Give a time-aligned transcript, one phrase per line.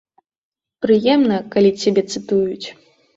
[0.85, 2.67] Прыемна, калі цябе цытуюць.